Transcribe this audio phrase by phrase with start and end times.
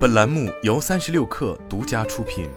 [0.00, 2.48] 本栏目由三十六氪独家出品。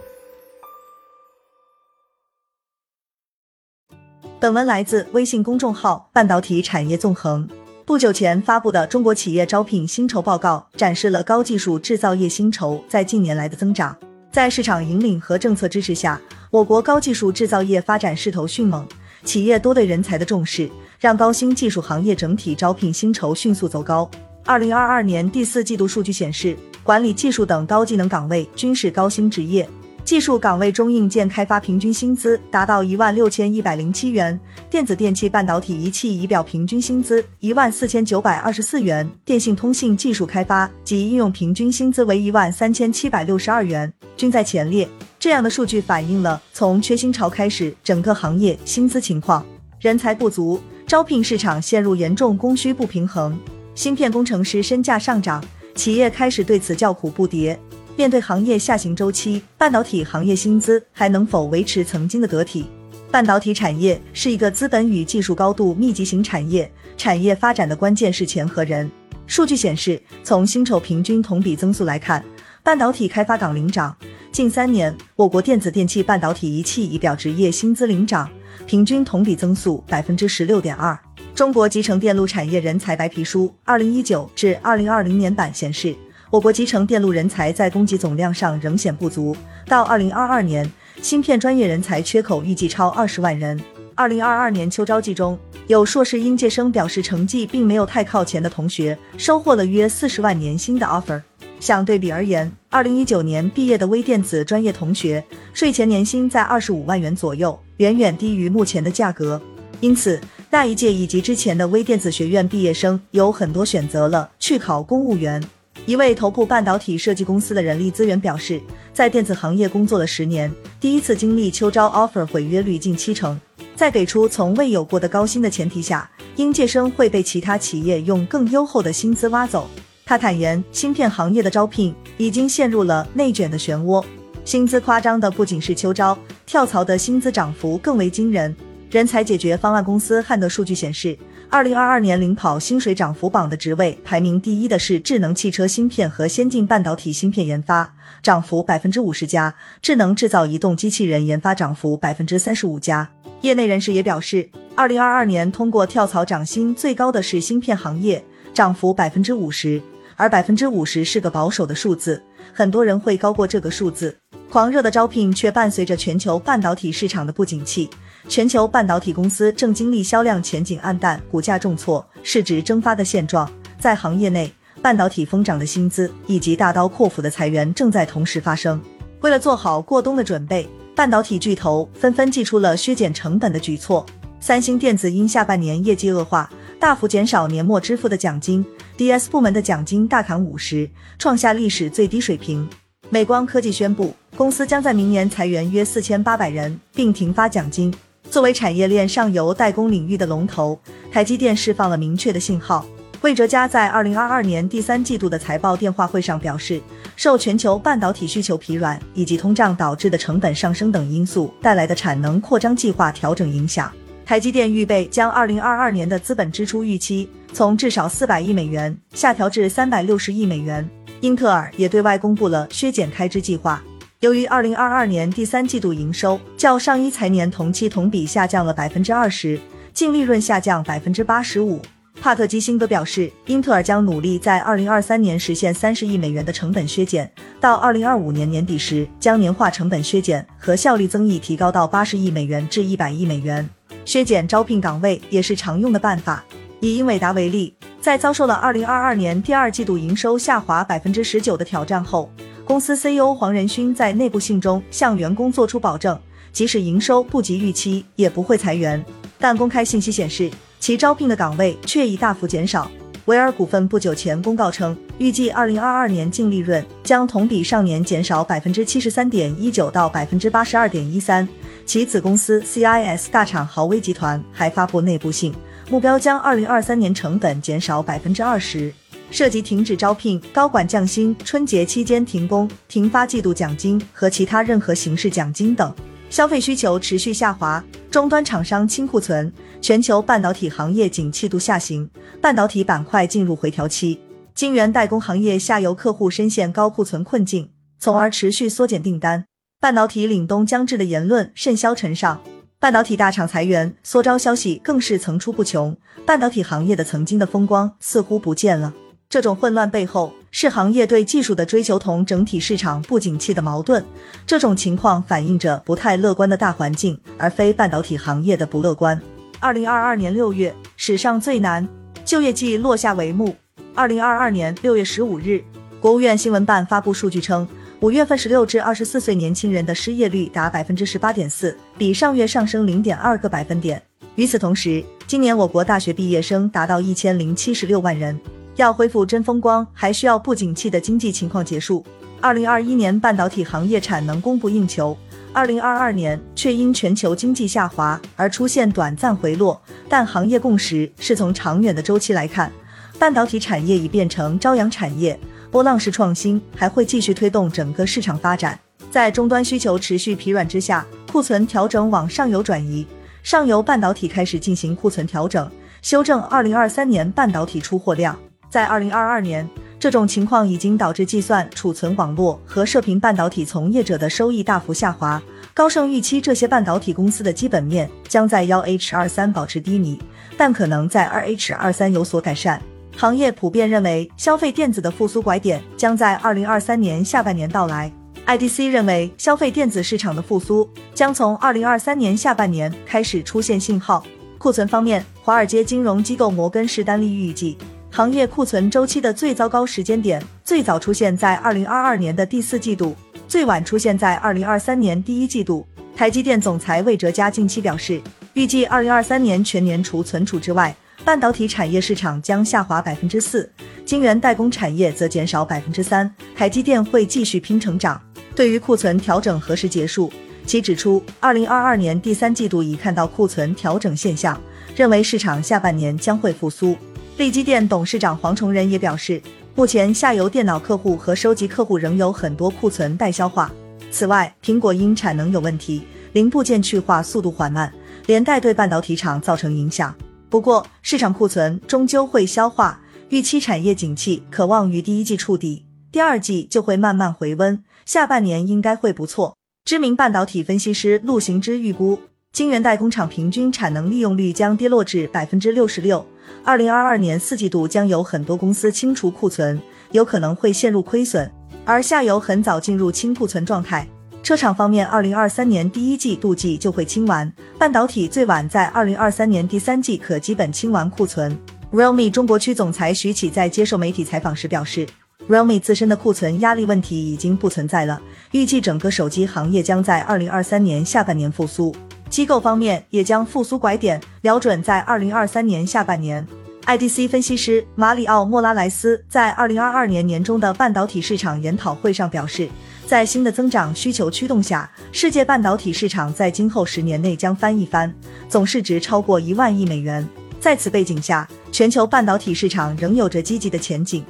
[4.40, 7.46] 本文来自微信公众号“半导体产业纵横”。
[7.84, 13.94] 不久前发布的中国企业招聘薪酬报告展示了高技术制造业薪酬在近年来的增长。
[14.32, 16.18] 在市场引领和政策支持下，
[16.50, 18.88] 我国高技术制造业发展势头迅猛，
[19.22, 24.10] 企业多对人才的重视，让高新技术行业整体招聘薪酬迅速走高。
[24.44, 26.56] 二零二二年第四季度数据显示。
[26.82, 29.66] 管理技术等高技能岗位均是高薪职业，
[30.04, 34.38] 技术岗位中硬件开发平均薪资达到一万六千一百零七元，
[34.68, 44.86] 电子电器半导体仪器仪表平均薪资一万四千九百二十四元，电信通信技术开发及应用平均薪资为一万三千七百六十二元，均在前列。
[45.18, 49.42] 这样的数据反映了从缺薪潮开始，整个行业薪资情况，
[49.80, 53.38] 人才不足，招聘市场陷入严重供需不平衡，
[53.74, 55.42] 芯片工程师身价上涨。
[55.74, 57.56] 企业开始对此叫苦不迭。
[57.96, 62.66] 面对行业下行周期，半导体行业薪资还能否维持曾经的得体？
[63.10, 68.88] 半导体产业是一个资本与技术高度密集型产业，产业发展的关键是钱和人。
[69.26, 72.24] 数据显示，从薪酬平均同比增速来看，
[72.62, 73.96] 半导体开发岗领涨。
[74.30, 78.28] 近三年，我国电子电器半导体仪器仪表职业薪资领涨，
[78.66, 80.98] 平均同比增速百分之十六点二。
[81.34, 85.94] 中国集成电路产业人才白皮书（二零一九至二零二零年版）显示，
[86.30, 89.36] 我国集成电路人才在供给总量上仍显不足。
[89.66, 90.70] 到二零二二年，
[91.02, 93.60] 芯片专业人才缺口预计超二十万人。
[93.96, 101.20] 二零二二年秋招季中，有硕士应届生表示，成绩并没有太靠前的同学收获了约四十万年薪的 offer。
[101.60, 109.40] 相对比而言，二零一九年毕业的微电子专业同学税前年薪在二十五万元左右，远远低于目前的价格。
[109.80, 115.42] 因此，那一届以及之前的微电子学院毕业生有很多选择了去考公务员。
[115.86, 118.60] 一位头部半导体设计公司的人力资源表示，
[118.92, 123.38] 在电子行业工作了十年，第一次经历秋招 offer 毁约率近七成。
[123.74, 129.68] 在给出从未有过的高薪的前提下，应届生会被其他企业用更优厚的薪资挖走。
[130.06, 134.02] 他坦言，芯片行业的招聘已经陷入了内卷的漩涡，
[134.44, 138.54] 薪资夸张的不仅是秋招，跳槽的薪资涨幅更为惊人。
[138.90, 141.16] 人才解决方案公司汉德数据显示，
[141.48, 147.90] 二零二二年领跑薪水涨幅榜的职位排名第一的是智能汽车芯片和先进半导体芯片研发，
[148.22, 149.50] 涨幅百分之五十加；
[149.80, 153.08] 智能制造移动机器人研发涨幅百分之三十五加。
[153.40, 158.22] 业内人士也表示，二零二二年通过跳槽涨薪最高的是芯片行业，
[158.52, 159.80] 涨幅百分之五十，
[160.16, 162.22] 而百分之五十是个保守的数字，
[162.52, 164.16] 很多人会高过这个数字。
[164.50, 167.90] 狂热的招聘却伴随着全球半导体市场的不景气。
[168.28, 173.50] 全球半导体公司正经历销量前景暗淡、股价重挫、市值蒸发的现状。
[173.78, 174.50] 在行业内，
[174.80, 178.80] 半导体疯涨的薪资以及大刀阔斧的裁员正在同时发生。
[179.20, 184.06] 为了做好过冬的准备，半导体巨头纷纷祭出了削减成本的举措。
[184.40, 188.64] 三星电子因下半年业绩恶化，大幅减少年末支付的奖金
[188.96, 190.88] ，DS 部门的奖金大砍五十，
[191.18, 192.66] 创下历史最低水平。
[193.10, 197.94] 美光科技宣布，公司将在明年裁员约四千八百人，并停发奖金。
[198.28, 200.76] 作为产业链上游代工领域的龙头，
[201.12, 202.84] 台积电释放了明确的信号。
[203.20, 206.82] 魏哲家在二零二二年第三季度的财报电话会上表示，
[207.14, 213.90] 受全球半导体需求疲软以及通胀导致的成本上升等因素带来的产能扩张计划调整影响，
[214.26, 220.86] 台积电预备将二零二二年的资本支出预期从至少四百亿美元下调至三百六十亿美元。
[221.20, 223.80] 英特尔也对外公布了削减开支计划。
[224.24, 229.60] 由于二零二二年第三季度营收较上一财年同期同比下降了百分之二十，
[229.92, 231.78] 净利润下降百分之八十五。
[232.22, 237.30] 帕特基辛格表示，英特尔将努力在二零二三年实现三十亿美元的成本削减，
[237.60, 243.68] 到二零二五年年底时，将年化成本削减和效率增益提高到八十亿美元至一百亿美元。
[244.06, 246.42] 削减招聘岗位也是常用的办法。
[246.80, 252.30] 以英伟达为例，在遭受了二零二二年第二季度营收下滑百分之十九的挑战后。
[252.66, 256.18] 公司 CEO 黄仁勋在内部信中向员工作出保证，
[256.50, 259.04] 即使营收不及预期，也不会裁员。
[259.38, 260.50] 但公开信息显示，
[260.80, 262.90] 其招聘的岗位却已大幅减少。
[263.26, 271.46] 维尔股份不久前公告称，预计2022年净利润将同比上年减少百分之七十三点一九到百分之八十二点一三。
[271.84, 275.54] 其子公司 CIS 大厂豪威集团还发布内部信，
[275.90, 278.92] 目标将2023年成本减少百分之二十。
[279.34, 285.92] 涉及停止招聘、高管降薪、春节期间停工、停发季度奖金和其他任何形式奖金等。
[286.30, 292.08] 消费需求持续下滑，终端厂商清库存，全球半导体行业景气度下行，
[292.40, 294.20] 半导体板块进入回调期。
[294.54, 299.46] 晶圆代工行业下游客户深陷高库存困境，从而持续缩减订单。
[299.80, 302.40] 半导体凛冬将至的言论甚嚣尘上，
[302.78, 308.94] 半导体大厂裁员缩招消息更是层出不穷，半导体行业的曾经的风光似乎不见了。
[309.28, 314.04] 这种混乱背后是行业对技术的追求同整体市场不景气的矛盾。
[314.46, 319.20] 这种情况反映着不太乐观的大环境，而非半导体行业的不乐观。
[319.58, 321.88] 二零二二年六月，史上最难
[322.24, 323.54] 就业季落下帷幕。
[323.94, 325.62] 二零二二年六月十五日，
[326.00, 327.66] 国务院新闻办发布数据称，
[328.00, 334.00] 五月份十六至二十四岁年轻人的失业率达百分之十八点四，比上月上升零点二个百分点。
[334.36, 338.38] 与此同时，今年我国大学毕业生达到一千零七十六万人。
[338.76, 342.04] 要恢复真风光，还需要不景气的经济情况结束。
[342.40, 345.16] 二零二一年半导体行业产能供不应求，
[345.52, 349.80] 二零二二年却因全球经济下滑而出现短暂回落。
[350.08, 352.70] 但行业共识是从长远的周期来看，
[353.18, 355.38] 半导体产业已变成朝阳产业，
[355.70, 358.78] 波浪式创新还会继续推动整个市场发展。
[359.10, 363.06] 在终端需求持续疲软之下，库存调整往上游转移，
[363.42, 365.70] 上游半导体开始进行库存调整，
[366.02, 368.36] 修正二零二三年半导体出货量。
[368.74, 375.40] 在二零二二年，这种情况已经导致计算、储存网络和射频半导体从业者的收益大幅下滑。
[375.72, 380.18] 高盛预期这些半导体公司的基本面将在幺 H 二三保持低迷，
[380.56, 382.82] 但可能在二 H 二三有所改善。
[383.16, 388.12] 行业普遍认为，消费电子的复苏拐点将在二零二三年下半年到来。
[388.44, 394.26] IDC 认为，消费电子市场的复苏将从二零二三年下半年开始出现信号。
[394.58, 397.78] 库存方面，华尔街金融机构摩根士丹利预计。
[398.16, 403.16] 行业库存周期的最糟糕时间点，最早出现在二零二二年的第四季度，
[403.48, 405.84] 最晚出现在二零二三年第一季度。
[406.14, 408.22] 台积电总裁魏哲嘉近期表示，
[408.52, 410.94] 预计二零二三年全年除存储之外，
[411.24, 413.68] 半导体产业市场将下滑百分之四，
[414.06, 418.22] 晶圆代工产业则减少百分之三，台积电会继续拼成长。
[418.54, 420.32] 对于库存调整何时结束，
[420.64, 424.56] 其指出，二零二二年第三季度已看到库存调整现象，
[424.94, 426.96] 认为市场下半年将会复苏。
[427.36, 429.42] 力基电董事长黄崇仁也表示，
[429.74, 433.72] 目前下游电脑客户和收集客户仍有很多库存待消化。
[434.12, 436.02] 此外，苹果因产能有问题，
[436.32, 437.92] 零部件去化速度缓慢，
[438.26, 440.14] 连带对半导体厂造成影响。
[440.48, 443.00] 不过，市场库存终究会消化，
[443.30, 449.56] 预期产业景气可望于第一季触底，第二季就会慢慢回温，下半年应该会不错。
[449.84, 452.16] 知名半导体分析师陆行之预估。
[452.52, 456.24] 晶圆代工厂平均产能利用率将跌落至百分之六十六，
[456.62, 459.80] 二零二二年四季度将有很多公司清除库存，
[460.12, 461.50] 有可能会陷入亏损。
[461.84, 464.08] 而下游很早进入清库存状态，
[464.42, 471.56] 车厂方面二零二三年第一季度季就会清完，半导体最晚在二零二三年第三季可基本清完库存。
[471.92, 475.06] Realme 中国区总裁徐启在接受媒体采访时表示
[475.48, 478.20] ，Realme 自身的库存压力问题已经不存在了，
[478.52, 481.94] 预计整个手机行业将在二零二三年下半年复苏。
[482.30, 486.44] 机构方面也将复苏拐点瞄准在二零二三年下半年。
[486.86, 492.68] IDC 分析师马里奥·莫拉莱斯在二零二二年年中的半导体市场研讨会上表示，
[493.06, 498.12] 在新的增长需求驱动下，世界半导体市场在今后十年内将翻一番，
[498.48, 500.28] 总市值超过一万亿美元。
[500.60, 504.24] 在此背景下，全球半导体市场仍有着积极的前景。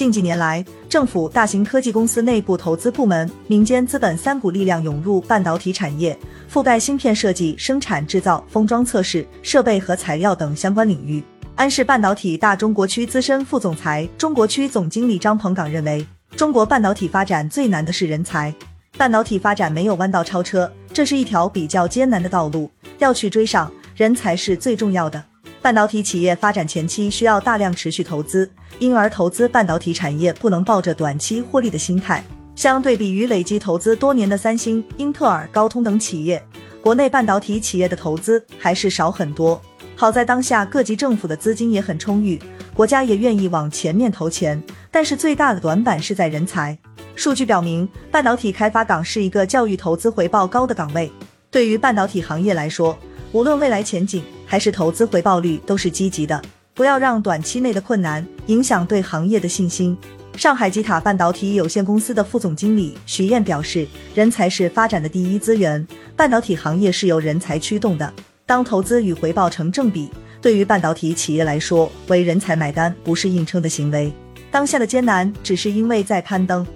[0.00, 6.18] 近几年来，政府、大型科技公司内部投资部门、民间资本三股力量涌入半导体产业，
[6.50, 11.22] 覆盖芯片设计、生产制造、封装测试、设备和材料等相关领域。
[11.54, 18.54] 安氏半导体大中国区资深副总裁、中国区总经理张鹏岗认为，中国半导体发展最难的是人才。
[18.96, 25.22] 半导体发展没有弯道超车，这是一条比较艰难的道路，要去追上，人才是最重要的。
[25.60, 32.24] 半导体企业发展前期需要大量持续投资，因而投资半导体产业不能抱着短期获利的心态。
[32.54, 36.42] 相对比于累计投资多年的三星、英特尔、高通等企业，
[36.82, 39.60] 国内半导体企业的投资还是少很多。
[39.96, 42.40] 好在当下各级政府的资金也很充裕，
[42.74, 46.76] 国家也愿意往前面投钱，但是最大的短板是在人才。
[47.14, 51.10] 数据表明，半导体开发岗是一个教育投资回报高的岗位。
[51.50, 52.96] 对于半导体行业来说，
[53.32, 56.40] 无论未来前景还是投资回报率都是积极的，
[56.80, 59.94] 不要让短期内的困难影响对行业的信心。
[60.34, 68.10] 上海吉塔半导体有限公司的副总经理徐燕表示：“人才是发展的第一资源，半导体行业是由人才驱动的。
[68.46, 70.08] 当投资与回报成正比，
[70.40, 74.10] 对于半导体企业来说，为人才买单不是硬撑的行为。
[74.50, 76.66] 当下的艰难只是因为在攀登。”